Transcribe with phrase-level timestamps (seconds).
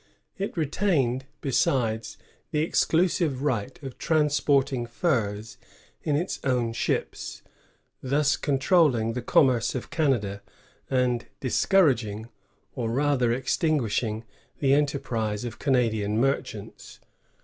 [0.39, 2.17] It retained, besides,
[2.49, 5.59] the exclusive right of transporting furs
[6.01, 7.43] in its own ships,—
[8.01, 10.41] thus controlling the commerce of Canada,
[10.89, 12.29] and discouraging,
[12.73, 14.23] or rather extinguishing,
[14.57, 16.99] the enter prise of Canadian merchants.